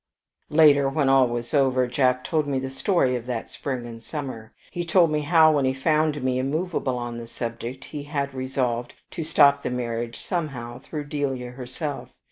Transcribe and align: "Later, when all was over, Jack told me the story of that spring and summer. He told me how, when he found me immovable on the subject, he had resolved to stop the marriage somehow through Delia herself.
"Later, 0.49 0.89
when 0.89 1.09
all 1.09 1.27
was 1.27 1.53
over, 1.53 1.85
Jack 1.85 2.23
told 2.23 2.47
me 2.47 2.57
the 2.57 2.71
story 2.71 3.15
of 3.15 3.27
that 3.27 3.51
spring 3.51 3.85
and 3.85 4.01
summer. 4.01 4.51
He 4.71 4.83
told 4.83 5.11
me 5.11 5.19
how, 5.21 5.51
when 5.51 5.65
he 5.65 5.75
found 5.75 6.23
me 6.23 6.39
immovable 6.39 6.97
on 6.97 7.19
the 7.19 7.27
subject, 7.27 7.83
he 7.85 8.01
had 8.01 8.33
resolved 8.33 8.93
to 9.11 9.23
stop 9.23 9.61
the 9.61 9.69
marriage 9.69 10.19
somehow 10.19 10.79
through 10.79 11.03
Delia 11.03 11.51
herself. 11.51 12.09